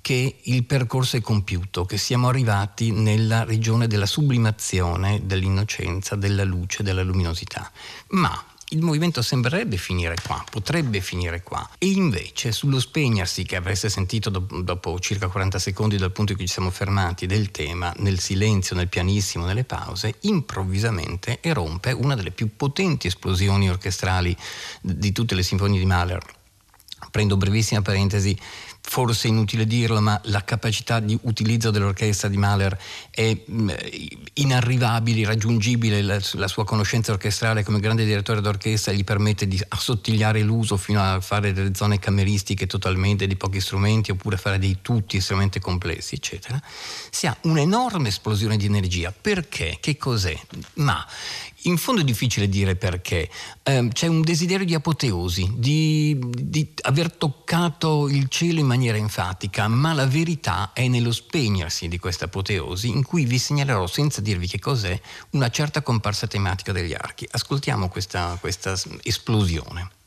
che 0.02 0.36
il 0.42 0.64
percorso 0.64 1.16
è 1.16 1.22
compiuto, 1.22 1.86
che 1.86 1.96
siamo 1.96 2.28
arrivati 2.28 2.90
nella 2.90 3.44
regione 3.44 3.86
della 3.86 4.04
sublimazione, 4.04 5.22
dell'innocenza, 5.24 6.14
della 6.14 6.44
luce, 6.44 6.82
della 6.82 7.02
luminosità. 7.02 7.70
Ma 8.08 8.49
il 8.72 8.82
movimento 8.82 9.20
sembrerebbe 9.22 9.76
finire 9.76 10.14
qua, 10.22 10.44
potrebbe 10.48 11.00
finire 11.00 11.42
qua. 11.42 11.68
E 11.78 11.88
invece 11.88 12.52
sullo 12.52 12.78
spegnersi 12.78 13.44
che 13.44 13.56
avreste 13.56 13.88
sentito 13.88 14.30
do- 14.30 14.62
dopo 14.62 14.98
circa 15.00 15.28
40 15.28 15.58
secondi 15.58 15.96
dal 15.96 16.12
punto 16.12 16.32
in 16.32 16.38
cui 16.38 16.46
ci 16.46 16.52
siamo 16.52 16.70
fermati 16.70 17.26
del 17.26 17.50
tema, 17.50 17.92
nel 17.98 18.20
silenzio, 18.20 18.76
nel 18.76 18.88
pianissimo, 18.88 19.44
nelle 19.44 19.64
pause, 19.64 20.16
improvvisamente 20.20 21.38
erompe 21.40 21.90
una 21.90 22.14
delle 22.14 22.30
più 22.30 22.50
potenti 22.56 23.08
esplosioni 23.08 23.68
orchestrali 23.68 24.36
di 24.80 25.10
tutte 25.12 25.34
le 25.34 25.42
sinfonie 25.42 25.80
di 25.80 25.86
Mahler. 25.86 26.22
Prendo 27.10 27.36
brevissima 27.36 27.82
parentesi 27.82 28.38
forse 28.82 29.28
inutile 29.28 29.66
dirlo, 29.66 30.00
ma 30.00 30.20
la 30.24 30.42
capacità 30.44 31.00
di 31.00 31.16
utilizzo 31.22 31.70
dell'orchestra 31.70 32.28
di 32.28 32.36
Mahler 32.36 32.76
è 33.10 33.36
mm, 33.50 33.70
inarrivabile, 34.34 35.20
irraggiungibile, 35.20 36.02
la, 36.02 36.20
la, 36.32 36.48
sua 36.48 36.64
conoscenza 36.64 37.12
orchestrale 37.12 37.62
come 37.62 37.78
grande 37.80 38.04
direttore 38.04 38.40
d'orchestra 38.40 38.92
gli 38.92 39.04
permette 39.04 39.46
di 39.46 39.60
assottigliare 39.68 40.40
l'uso 40.42 40.76
fino 40.76 41.00
a 41.02 41.20
fare 41.20 41.52
delle 41.52 41.74
zone 41.74 41.98
cameristiche 41.98 42.66
totalmente 42.66 43.26
di 43.26 43.36
pochi 43.36 43.60
strumenti 43.60 44.10
oppure 44.10 44.36
fare 44.36 44.58
dei 44.58 44.78
tutti 44.82 45.18
estremamente 45.18 45.60
complessi, 45.60 46.16
eccetera. 46.16 46.60
Si 47.10 47.26
ha 47.26 47.36
un'enorme 47.42 48.08
esplosione 48.08 48.56
di 48.56 48.66
energia. 48.66 49.12
Perché? 49.12 49.78
Che 49.80 49.96
cos'è? 49.96 50.38
Ma 50.74 51.06
in 51.64 51.76
fondo 51.76 52.00
è 52.00 52.04
difficile 52.04 52.48
dire 52.48 52.76
perché. 52.76 53.28
Eh, 53.62 53.88
c'è 53.92 54.06
un 54.06 54.22
desiderio 54.22 54.64
di 54.64 54.74
apoteosi, 54.74 55.52
di, 55.56 56.18
di, 56.18 56.72
aver 56.82 57.12
toccato 57.12 58.08
il 58.08 58.28
cielo 58.28 58.60
in 58.60 58.66
maniera 58.66 58.96
enfatica, 58.96 59.68
ma 59.68 59.92
la 59.92 60.06
verità 60.06 60.72
è 60.72 60.88
nello 60.88 61.12
spegnersi 61.12 61.88
di 61.88 61.98
questa 61.98 62.26
apoteosi, 62.26 62.88
in 62.88 63.02
cui 63.02 63.24
vi 63.24 63.38
segnalerò, 63.38 63.86
senza 63.86 64.20
dirvi 64.20 64.46
che 64.46 64.58
cos'è, 64.58 64.98
una 65.30 65.50
certa 65.50 65.82
comparsa 65.82 66.26
tematica 66.26 66.72
degli 66.72 66.94
archi. 66.94 67.26
Ascoltiamo 67.30 67.88
questa, 67.88 68.36
questa 68.40 68.78
esplosione. 69.02 69.98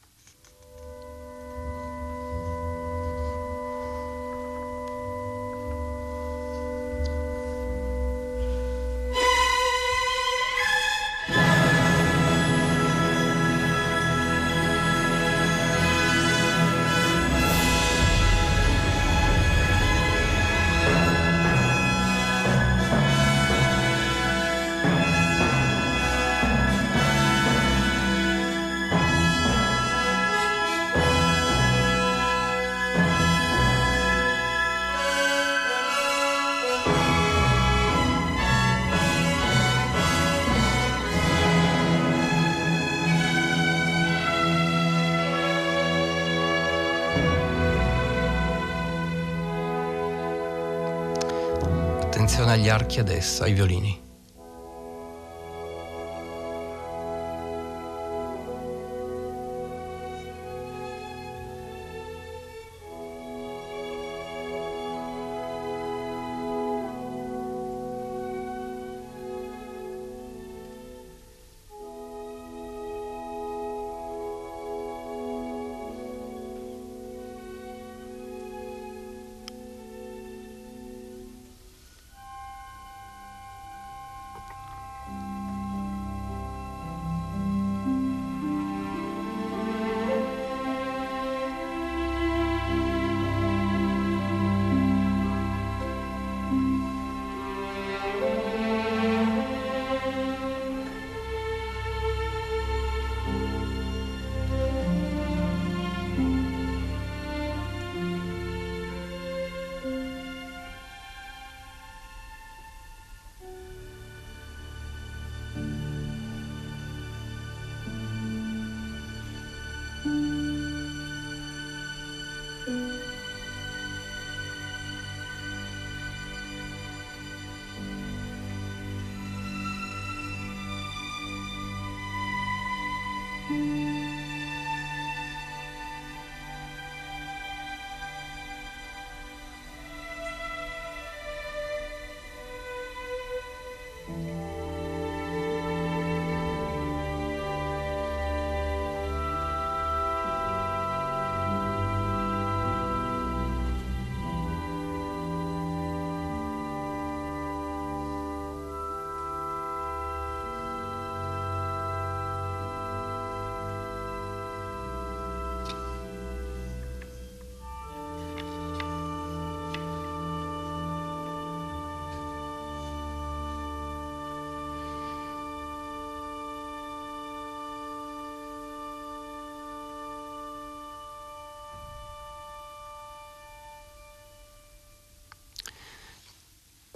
Attenzione 52.33 52.53
agli 52.53 52.69
archi 52.69 52.99
adesso, 52.99 53.43
ai 53.43 53.53
violini. 53.53 54.02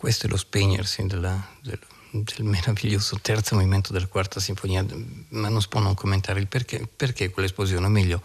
Questo 0.08 0.28
è 0.28 0.30
lo 0.30 0.38
spegnersi 0.38 1.06
della, 1.06 1.46
del, 1.62 1.78
del, 2.12 2.46
meraviglioso 2.46 3.20
terzo 3.22 3.56
movimento 3.56 3.92
della 3.92 4.08
quarta 4.08 4.40
sinfonia, 4.40 4.86
ma 5.32 5.50
non 5.50 5.62
si 5.62 5.68
può 5.68 5.82
non 5.82 5.96
commentare 5.96 6.40
il 6.40 6.48
perché, 6.48 6.88
perché 6.88 7.30
quell'esplosione, 7.30 7.86
o 7.86 7.90
meglio, 7.90 8.22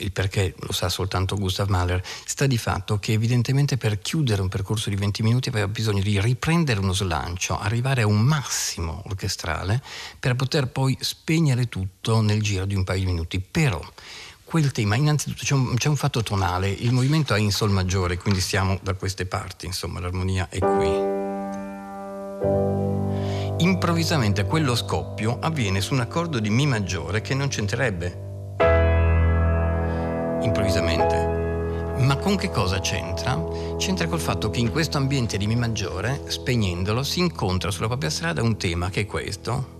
il 0.00 0.12
perché 0.12 0.54
lo 0.58 0.72
sa 0.72 0.90
soltanto 0.90 1.38
Gustav 1.38 1.70
Mahler, 1.70 2.04
sta 2.26 2.46
di 2.46 2.58
fatto 2.58 2.98
che 2.98 3.12
evidentemente 3.12 3.78
per 3.78 3.98
chiudere 3.98 4.42
un 4.42 4.48
percorso 4.48 4.90
di 4.90 4.96
20 4.96 5.22
minuti 5.22 5.48
aveva 5.48 5.68
bisogno 5.68 6.02
di 6.02 6.20
riprendere 6.20 6.80
uno 6.80 6.92
slancio, 6.92 7.58
arrivare 7.58 8.02
a 8.02 8.06
un 8.06 8.20
massimo 8.20 9.02
orchestrale 9.06 9.82
per 10.20 10.36
poter 10.36 10.66
poi 10.66 10.98
spegnere 11.00 11.70
tutto 11.70 12.20
nel 12.20 12.42
giro 12.42 12.66
di 12.66 12.74
un 12.74 12.84
paio 12.84 13.00
di 13.00 13.06
minuti. 13.06 13.40
Però 13.40 13.80
quel 14.46 14.70
tema, 14.70 14.94
innanzitutto 14.94 15.42
c'è 15.42 15.54
un, 15.54 15.74
c'è 15.74 15.88
un, 15.88 15.96
fatto 15.96 16.22
tonale, 16.22 16.68
il 16.70 16.92
movimento 16.92 17.34
è 17.34 17.38
in 17.40 17.50
sol 17.50 17.72
maggiore, 17.72 18.16
quindi 18.16 18.40
siamo 18.40 18.78
da 18.80 18.94
queste 18.94 19.26
parti, 19.26 19.66
insomma 19.66 19.98
l'armonia 19.98 20.46
è 20.48 20.60
qui. 20.60 21.14
Improvvisamente 23.64 24.44
quello 24.44 24.76
scoppio 24.76 25.38
avviene 25.40 25.80
su 25.80 25.94
un 25.94 26.00
accordo 26.00 26.38
di 26.38 26.48
Mi 26.48 26.64
maggiore 26.64 27.22
che 27.22 27.34
non 27.34 27.48
c'entrerebbe. 27.48 28.24
Improvvisamente. 30.42 31.94
Ma 31.98 32.16
con 32.16 32.36
che 32.36 32.50
cosa 32.50 32.78
c'entra? 32.78 33.42
C'entra 33.78 34.06
col 34.06 34.20
fatto 34.20 34.48
che 34.50 34.60
in 34.60 34.70
questo 34.70 34.96
ambiente 34.96 35.38
di 35.38 35.48
Mi 35.48 35.56
maggiore, 35.56 36.22
spegnendolo, 36.28 37.02
si 37.02 37.18
incontra 37.18 37.72
sulla 37.72 37.88
propria 37.88 38.10
strada 38.10 38.42
un 38.42 38.56
tema 38.56 38.90
che 38.90 39.00
è 39.00 39.06
questo, 39.06 39.75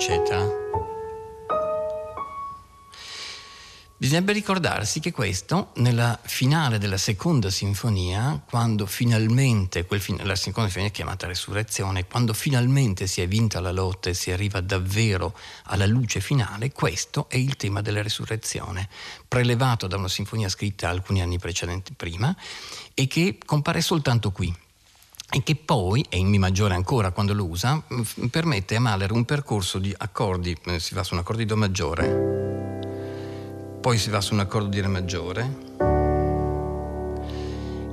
eccetera. 0.00 0.48
Bisognerebbe 3.98 4.32
ricordarsi 4.32 4.98
che 4.98 5.12
questo, 5.12 5.72
nella 5.74 6.18
finale 6.22 6.78
della 6.78 6.96
seconda 6.96 7.50
sinfonia, 7.50 8.42
quando 8.48 8.86
finalmente, 8.86 9.86
fin- 9.98 10.18
la 10.22 10.36
seconda 10.36 10.70
sinfonia 10.70 10.88
è 10.88 10.90
chiamata 10.90 11.26
Resurrezione, 11.26 12.06
quando 12.06 12.32
finalmente 12.32 13.06
si 13.06 13.20
è 13.20 13.28
vinta 13.28 13.60
la 13.60 13.72
lotta 13.72 14.08
e 14.08 14.14
si 14.14 14.30
arriva 14.30 14.62
davvero 14.62 15.36
alla 15.64 15.84
luce 15.84 16.20
finale, 16.20 16.72
questo 16.72 17.28
è 17.28 17.36
il 17.36 17.56
tema 17.56 17.82
della 17.82 18.00
resurrezione, 18.00 18.88
prelevato 19.28 19.86
da 19.86 19.98
una 19.98 20.08
sinfonia 20.08 20.48
scritta 20.48 20.88
alcuni 20.88 21.20
anni 21.20 21.38
precedenti 21.38 21.92
prima 21.92 22.34
e 22.94 23.06
che 23.06 23.36
compare 23.44 23.82
soltanto 23.82 24.32
qui 24.32 24.68
e 25.30 25.42
che 25.42 25.54
poi, 25.54 26.04
e 26.08 26.18
in 26.18 26.28
Mi 26.28 26.38
maggiore 26.38 26.74
ancora 26.74 27.12
quando 27.12 27.32
lo 27.32 27.46
usa, 27.46 27.82
permette 28.30 28.76
a 28.76 28.80
Mahler 28.80 29.12
un 29.12 29.24
percorso 29.24 29.78
di 29.78 29.94
accordi, 29.96 30.56
eh, 30.66 30.80
si 30.80 30.94
va 30.94 31.04
su 31.04 31.14
un 31.14 31.20
accordo 31.20 31.40
di 31.40 31.46
Do 31.46 31.56
maggiore, 31.56 32.38
poi 33.80 33.96
si 33.96 34.10
va 34.10 34.20
su 34.20 34.34
un 34.34 34.40
accordo 34.40 34.68
di 34.68 34.80
Re 34.80 34.88
maggiore 34.88 35.68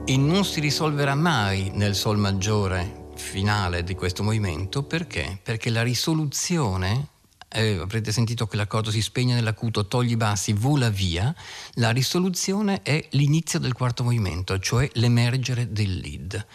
e 0.06 0.17
non 0.17 0.45
si 0.45 0.60
risolverà 0.60 1.15
mai 1.15 1.69
nel 1.73 1.93
Sol 1.93 2.17
maggiore 2.17 3.10
finale 3.15 3.84
di 3.84 3.93
questo 3.93 4.23
movimento 4.23 4.84
perché? 4.84 5.38
Perché 5.43 5.69
la 5.69 5.84
risoluzione 5.84 7.10
eh, 7.50 7.78
avrete 7.78 8.12
sentito 8.12 8.47
che 8.47 8.56
l'accordo 8.56 8.91
si 8.91 9.02
spegne 9.02 9.34
nell'acuto, 9.34 9.88
togli 9.88 10.12
i 10.12 10.17
bassi, 10.17 10.54
vola 10.54 10.89
via, 10.89 11.34
la 11.73 11.91
risoluzione 11.91 12.82
è 12.84 13.06
l'inizio 13.12 13.60
del 13.60 13.73
quarto 13.73 14.04
movimento, 14.04 14.58
cioè 14.60 14.89
l'emergere 14.93 15.71
del 15.71 15.97
lead. 15.97 16.45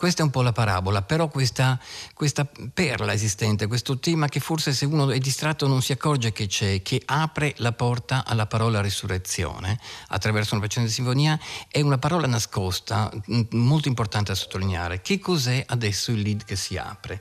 Questa 0.00 0.22
è 0.22 0.24
un 0.24 0.30
po' 0.30 0.40
la 0.40 0.52
parabola, 0.52 1.02
però 1.02 1.28
questa, 1.28 1.78
questa 2.14 2.48
perla 2.72 3.12
esistente, 3.12 3.66
questo 3.66 3.98
tema 3.98 4.28
che 4.28 4.40
forse 4.40 4.72
se 4.72 4.86
uno 4.86 5.10
è 5.10 5.18
distratto 5.18 5.66
non 5.66 5.82
si 5.82 5.92
accorge 5.92 6.32
che 6.32 6.46
c'è, 6.46 6.80
che 6.80 7.02
apre 7.04 7.52
la 7.58 7.72
porta 7.72 8.24
alla 8.24 8.46
parola 8.46 8.80
risurrezione 8.80 9.78
attraverso 10.08 10.54
una 10.54 10.62
precedente 10.62 10.94
sinfonia, 10.94 11.38
è 11.68 11.82
una 11.82 11.98
parola 11.98 12.26
nascosta, 12.26 13.12
molto 13.50 13.88
importante 13.88 14.32
da 14.32 14.38
sottolineare. 14.38 15.02
Che 15.02 15.18
cos'è 15.18 15.62
adesso 15.66 16.12
il 16.12 16.22
lead 16.22 16.44
che 16.44 16.56
si 16.56 16.78
apre? 16.78 17.20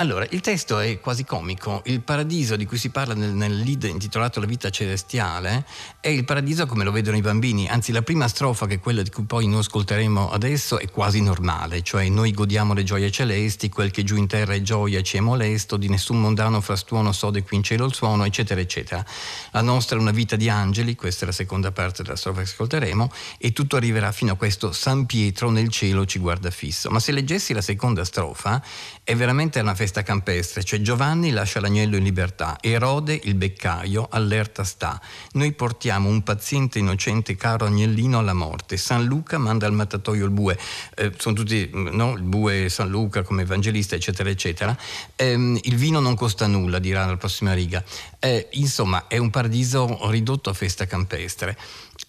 Allora, 0.00 0.24
il 0.30 0.40
testo 0.40 0.78
è 0.78 1.00
quasi 1.00 1.24
comico. 1.24 1.82
Il 1.86 2.02
paradiso 2.02 2.54
di 2.54 2.66
cui 2.66 2.78
si 2.78 2.90
parla 2.90 3.14
nel, 3.14 3.32
nel, 3.32 3.58
lead 3.58 3.82
intitolato 3.82 4.38
La 4.38 4.46
vita 4.46 4.70
celestiale 4.70 5.66
è 5.98 6.06
il 6.06 6.24
paradiso 6.24 6.66
come 6.66 6.84
lo 6.84 6.92
vedono 6.92 7.16
i 7.16 7.20
bambini. 7.20 7.68
Anzi, 7.68 7.90
la 7.90 8.02
prima 8.02 8.28
strofa, 8.28 8.66
che 8.66 8.74
è 8.74 8.78
quella 8.78 9.02
di 9.02 9.10
cui 9.10 9.24
poi 9.24 9.48
noi 9.48 9.58
ascolteremo 9.58 10.30
adesso, 10.30 10.78
è 10.78 10.88
quasi 10.88 11.20
normale. 11.20 11.82
Cioè, 11.82 12.08
noi 12.10 12.30
godiamo 12.30 12.74
le 12.74 12.84
gioie 12.84 13.10
celesti, 13.10 13.68
quel 13.70 13.90
che 13.90 14.04
giù 14.04 14.14
in 14.14 14.28
terra 14.28 14.54
è 14.54 14.62
gioia 14.62 15.02
ci 15.02 15.16
è 15.16 15.20
molesto, 15.20 15.76
di 15.76 15.88
nessun 15.88 16.20
mondano 16.20 16.60
frastuono 16.60 17.10
sode 17.10 17.42
qui 17.42 17.56
in 17.56 17.64
cielo 17.64 17.84
il 17.84 17.92
suono, 17.92 18.24
eccetera, 18.24 18.60
eccetera. 18.60 19.04
La 19.50 19.62
nostra 19.62 19.96
è 19.96 20.00
una 20.00 20.12
vita 20.12 20.36
di 20.36 20.48
angeli, 20.48 20.94
questa 20.94 21.24
è 21.24 21.26
la 21.26 21.32
seconda 21.34 21.72
parte 21.72 22.04
della 22.04 22.14
strofa 22.14 22.42
che 22.42 22.46
ascolteremo, 22.46 23.10
e 23.36 23.52
tutto 23.52 23.74
arriverà 23.74 24.12
fino 24.12 24.34
a 24.34 24.36
questo 24.36 24.70
San 24.70 25.06
Pietro 25.06 25.50
nel 25.50 25.70
cielo 25.70 26.06
ci 26.06 26.20
guarda 26.20 26.52
fisso. 26.52 26.88
Ma 26.88 27.00
se 27.00 27.10
leggessi 27.10 27.52
la 27.52 27.62
seconda 27.62 28.04
strofa, 28.04 28.62
è 29.02 29.16
veramente 29.16 29.58
una 29.58 29.74
festa 29.74 29.86
festa 29.88 30.02
campestre, 30.02 30.64
cioè 30.64 30.82
Giovanni 30.82 31.30
lascia 31.30 31.60
l'agnello 31.60 31.96
in 31.96 32.02
libertà, 32.02 32.58
Erode 32.60 33.18
il 33.24 33.34
beccaio 33.36 34.06
allerta 34.10 34.62
sta. 34.62 35.00
Noi 35.32 35.52
portiamo 35.52 36.10
un 36.10 36.22
paziente 36.22 36.78
innocente 36.78 37.36
caro 37.36 37.64
agnellino 37.64 38.18
alla 38.18 38.34
morte. 38.34 38.76
San 38.76 39.06
Luca 39.06 39.38
manda 39.38 39.64
al 39.64 39.72
mattatoio 39.72 40.26
il 40.26 40.30
bue, 40.30 40.58
eh, 40.94 41.12
sono 41.16 41.34
tutti 41.34 41.70
no? 41.72 42.12
il 42.16 42.22
bue 42.22 42.68
San 42.68 42.90
Luca 42.90 43.22
come 43.22 43.42
evangelista, 43.42 43.94
eccetera, 43.94 44.28
eccetera. 44.28 44.76
Eh, 45.16 45.58
il 45.62 45.76
vino 45.76 46.00
non 46.00 46.14
costa 46.14 46.46
nulla, 46.46 46.78
dirà 46.78 47.06
la 47.06 47.16
prossima 47.16 47.54
riga. 47.54 47.82
Eh, 48.18 48.48
insomma, 48.52 49.06
è 49.06 49.16
un 49.16 49.30
paradiso 49.30 50.10
ridotto 50.10 50.50
a 50.50 50.52
festa 50.52 50.84
campestre 50.84 51.56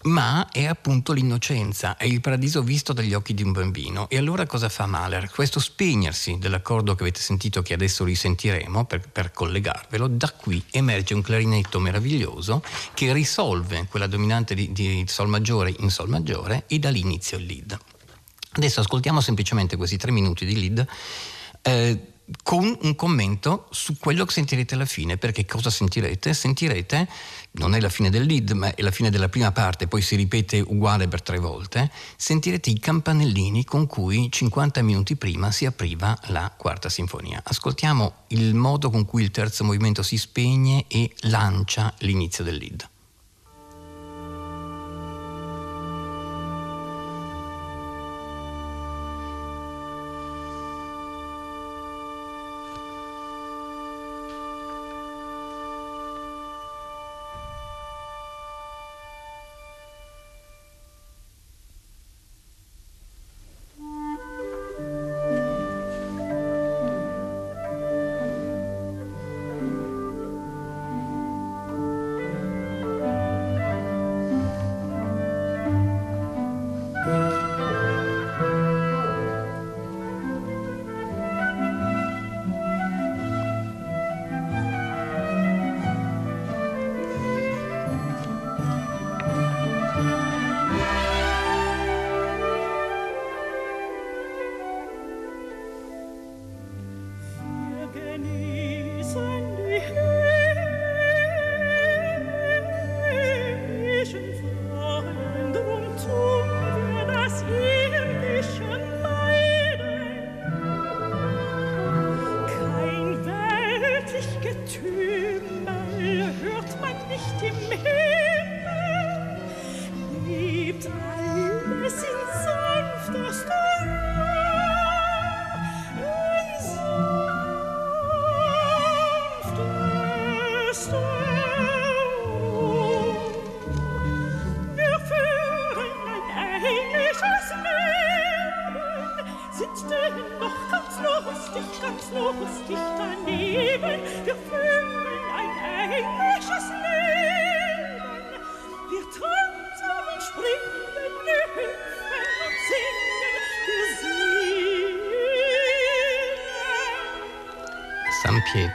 ma 0.02 0.48
è 0.50 0.64
appunto 0.64 1.12
l'innocenza, 1.12 1.96
è 1.96 2.04
il 2.04 2.20
paradiso 2.20 2.62
visto 2.62 2.92
dagli 2.92 3.12
occhi 3.12 3.34
di 3.34 3.42
un 3.42 3.52
bambino. 3.52 4.08
E 4.08 4.16
allora 4.16 4.46
cosa 4.46 4.68
fa 4.68 4.86
Mahler? 4.86 5.30
Questo 5.30 5.60
spegnersi 5.60 6.38
dell'accordo 6.38 6.94
che 6.94 7.02
avete 7.02 7.20
sentito, 7.20 7.60
che 7.62 7.74
adesso 7.74 8.04
risentiremo 8.04 8.84
per, 8.86 9.08
per 9.10 9.30
collegarvelo, 9.30 10.06
da 10.08 10.30
qui 10.30 10.62
emerge 10.70 11.14
un 11.14 11.22
clarinetto 11.22 11.78
meraviglioso 11.80 12.62
che 12.94 13.12
risolve 13.12 13.86
quella 13.90 14.06
dominante 14.06 14.54
di, 14.54 14.72
di 14.72 15.04
Sol 15.06 15.28
maggiore 15.28 15.74
in 15.78 15.90
Sol 15.90 16.08
maggiore 16.08 16.64
e 16.66 16.78
da 16.78 16.90
lì 16.90 17.00
inizia 17.00 17.36
il 17.36 17.44
lead. 17.44 17.78
Adesso 18.52 18.80
ascoltiamo 18.80 19.20
semplicemente 19.20 19.76
questi 19.76 19.96
tre 19.96 20.10
minuti 20.10 20.44
di 20.44 20.58
lead. 20.58 20.86
Eh, 21.62 22.12
con 22.42 22.76
un 22.82 22.94
commento 22.94 23.66
su 23.70 23.96
quello 23.98 24.24
che 24.24 24.32
sentirete 24.32 24.74
alla 24.74 24.84
fine, 24.84 25.16
perché 25.16 25.44
cosa 25.44 25.70
sentirete? 25.70 26.32
Sentirete, 26.32 27.08
non 27.52 27.74
è 27.74 27.80
la 27.80 27.88
fine 27.88 28.10
del 28.10 28.24
lead, 28.24 28.50
ma 28.50 28.74
è 28.74 28.82
la 28.82 28.90
fine 28.90 29.10
della 29.10 29.28
prima 29.28 29.52
parte, 29.52 29.88
poi 29.88 30.02
si 30.02 30.16
ripete 30.16 30.60
uguale 30.60 31.08
per 31.08 31.22
tre 31.22 31.38
volte, 31.38 31.90
sentirete 32.16 32.70
i 32.70 32.78
campanellini 32.78 33.64
con 33.64 33.86
cui 33.86 34.30
50 34.30 34.82
minuti 34.82 35.16
prima 35.16 35.50
si 35.50 35.66
apriva 35.66 36.18
la 36.26 36.52
quarta 36.56 36.88
sinfonia. 36.88 37.40
Ascoltiamo 37.42 38.24
il 38.28 38.54
modo 38.54 38.90
con 38.90 39.04
cui 39.04 39.22
il 39.22 39.30
terzo 39.30 39.64
movimento 39.64 40.02
si 40.02 40.16
spegne 40.16 40.84
e 40.88 41.12
lancia 41.22 41.92
l'inizio 41.98 42.44
del 42.44 42.56
lead. 42.56 42.88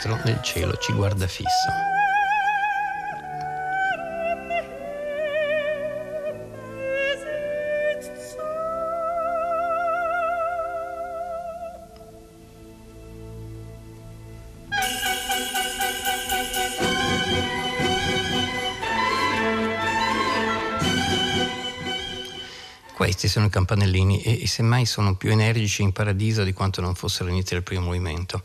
Pietro 0.05 0.21
nel 0.23 0.39
cielo 0.43 0.77
ci 0.77 0.93
guarda 0.93 1.25
fisso. 1.25 1.49
Questi 22.93 23.27
sono 23.27 23.47
i 23.47 23.49
campanellini 23.49 24.21
e, 24.21 24.43
e 24.43 24.47
semmai 24.47 24.85
sono 24.85 25.15
più 25.15 25.31
energici 25.31 25.81
in 25.81 25.91
paradiso 25.91 26.43
di 26.43 26.53
quanto 26.53 26.81
non 26.81 26.93
fossero 26.93 27.25
all'inizio 27.25 27.55
del 27.55 27.63
primo 27.63 27.85
movimento. 27.85 28.41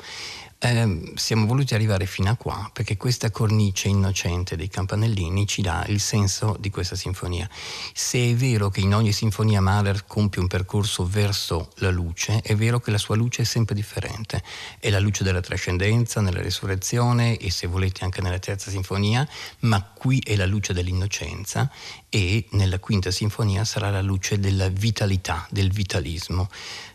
Eh, 0.63 1.13
siamo 1.15 1.47
voluti 1.47 1.73
arrivare 1.73 2.05
fino 2.05 2.29
a 2.29 2.37
qua 2.37 2.69
perché 2.71 2.99
questa 2.99 3.31
cornice 3.31 3.89
innocente 3.89 4.57
dei 4.57 4.69
campanellini 4.69 5.47
ci 5.47 5.63
dà 5.63 5.87
il 5.89 6.01
senso 6.01 6.55
di 6.61 6.69
questa 6.69 6.97
sinfonia. 6.97 7.49
Se 7.95 8.19
è 8.19 8.35
vero 8.35 8.69
che 8.69 8.81
in 8.81 8.95
ogni 8.95 9.11
sinfonia 9.11 9.63
Mahler 9.63 10.05
compie 10.05 10.43
un 10.43 10.49
percorso 10.49 11.07
verso 11.07 11.71
la 11.77 11.89
luce, 11.89 12.43
è 12.43 12.55
vero 12.57 12.79
che 12.79 12.91
la 12.91 12.99
sua 12.99 13.17
luce 13.17 13.41
è 13.41 13.45
sempre 13.47 13.75
differente. 13.75 14.43
È 14.79 14.91
la 14.91 14.99
luce 14.99 15.25
della 15.25 15.41
trascendenza, 15.41 16.21
nella 16.21 16.43
resurrezione 16.43 17.39
e 17.39 17.51
se 17.51 17.67
volete 17.67 18.05
anche 18.05 18.21
nella 18.21 18.39
terza 18.39 18.71
sinfonia, 18.71 19.27
ma 19.61 19.83
qui 19.83 20.21
è 20.23 20.37
la 20.37 20.45
luce 20.45 20.75
dell'innocenza 20.75 21.71
e 22.11 22.45
nella 22.51 22.79
quinta 22.81 23.11
sinfonia 23.11 23.65
sarà 23.65 23.89
la 23.89 24.03
luce 24.03 24.39
della 24.39 24.69
vitalità, 24.69 25.47
del 25.49 25.73
vitalismo. 25.73 26.51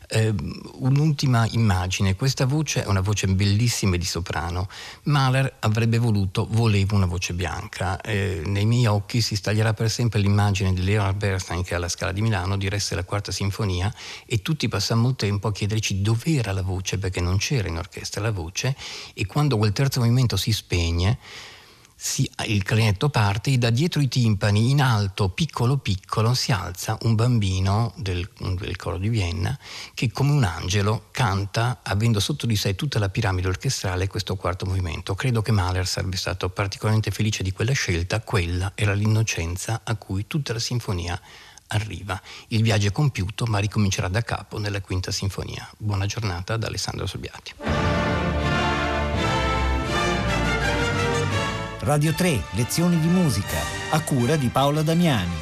Eh, 0.07 0.33
un'ultima 0.79 1.47
immagine, 1.51 2.15
questa 2.15 2.45
voce 2.45 2.83
è 2.83 2.87
una 2.87 3.01
voce 3.01 3.27
bellissima 3.27 3.97
di 3.97 4.05
soprano. 4.05 4.67
Mahler 5.03 5.57
avrebbe 5.59 5.97
voluto, 5.97 6.47
voleva 6.49 6.95
una 6.95 7.05
voce 7.05 7.33
bianca. 7.33 7.99
Eh, 8.01 8.41
nei 8.45 8.65
miei 8.65 8.85
occhi 8.85 9.21
si 9.21 9.35
staglierà 9.35 9.73
per 9.73 9.89
sempre 9.89 10.19
l'immagine 10.19 10.73
di 10.73 10.83
Leonard 10.83 11.17
Bernstein 11.17 11.63
che 11.63 11.75
alla 11.75 11.89
Scala 11.89 12.11
di 12.11 12.21
Milano 12.21 12.57
diresse 12.57 12.95
la 12.95 13.03
quarta 13.03 13.31
sinfonia 13.31 13.93
e 14.25 14.41
tutti 14.41 14.67
passammo 14.67 15.09
il 15.09 15.15
tempo 15.15 15.47
a 15.47 15.51
chiederci 15.51 16.01
dov'era 16.01 16.51
la 16.51 16.61
voce 16.61 16.97
perché 16.97 17.21
non 17.21 17.37
c'era 17.37 17.67
in 17.67 17.77
orchestra 17.77 18.21
la 18.21 18.31
voce 18.31 18.75
e 19.13 19.25
quando 19.25 19.57
quel 19.57 19.73
terzo 19.73 19.99
movimento 19.99 20.37
si 20.37 20.51
spegne 20.51 21.17
si, 21.95 22.29
il 22.47 22.63
clarinetto 22.63 23.09
parte 23.09 23.51
e 23.51 23.57
da 23.57 23.69
dietro 23.69 24.01
i 24.01 24.09
timpani, 24.09 24.69
in 24.69 24.81
alto, 24.81 25.29
piccolo 25.29 25.77
piccolo, 25.77 26.33
si 26.33 26.51
alza 26.51 26.97
un 27.03 27.15
bambino 27.15 27.93
del, 27.95 28.29
del, 28.37 28.75
coro 28.75 28.97
di 28.97 29.07
Vienna 29.07 29.57
che 29.93 30.11
come 30.11 30.31
un 30.31 30.43
angelo 30.43 31.07
canta, 31.11 31.79
avendo 31.83 32.19
sotto 32.19 32.45
di 32.45 32.57
sé 32.57 32.75
tutta 32.75 32.99
la 32.99 33.09
piramide 33.09 33.47
orchestrale, 33.47 34.07
questo 34.07 34.35
quarto 34.35 34.65
movimento. 34.65 35.15
Credo 35.15 35.41
che 35.41 35.51
Mahler 35.51 35.87
sarebbe 35.87 36.17
stato 36.17 36.49
particolarmente 36.49 37.11
felice 37.11 37.43
di 37.43 37.53
quella 37.53 37.73
scelta, 37.73 38.19
quella 38.19 38.73
era 38.75 38.93
l'innocenza 38.93 39.81
a 39.83 39.95
cui 39.95 40.27
tutta 40.27 40.51
la 40.51 40.59
sinfonia 40.59 41.19
arriva. 41.67 42.21
Il 42.49 42.61
viaggio 42.61 42.87
è 42.87 42.91
compiuto, 42.91 43.45
ma 43.45 43.59
ricomincerà 43.59 44.09
da 44.09 44.21
capo 44.21 44.59
nella 44.59 44.81
quinta 44.81 45.11
sinfonia. 45.11 45.67
Buona 45.77 46.05
giornata 46.05 46.57
da 46.57 46.67
Alessandro 46.67 47.07
Solbiati. 47.07 48.14
Radio 51.85 52.13
3, 52.13 52.41
lezioni 52.53 52.99
di 52.99 53.05
musica, 53.05 53.59
a 53.91 54.01
cura 54.01 54.37
di 54.37 54.47
Paola 54.47 54.81
Damiani. 54.81 55.35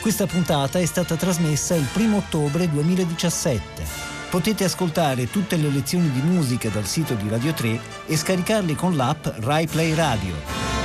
Questa 0.00 0.24
puntata 0.24 0.78
è 0.78 0.86
stata 0.86 1.16
trasmessa 1.16 1.74
il 1.74 1.86
1 1.94 2.16
ottobre 2.16 2.66
2017. 2.70 3.84
Potete 4.30 4.64
ascoltare 4.64 5.28
tutte 5.28 5.56
le 5.56 5.68
lezioni 5.68 6.10
di 6.10 6.22
musica 6.22 6.70
dal 6.70 6.86
sito 6.86 7.12
di 7.12 7.28
Radio 7.28 7.52
3 7.52 7.78
e 8.06 8.16
scaricarle 8.16 8.74
con 8.74 8.96
l'app 8.96 9.26
RaiPlay 9.26 9.92
Radio. 9.92 10.75